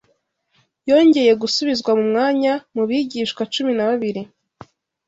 yongeye 0.89 1.31
gusubizwa 1.41 1.91
mu 1.97 2.03
mwanya 2.11 2.53
mu 2.75 2.83
bigishwa 2.89 3.41
cumi 3.53 3.71
na 3.75 3.83
babiri 3.89 4.21